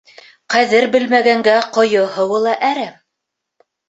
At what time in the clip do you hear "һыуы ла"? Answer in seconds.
2.15-2.55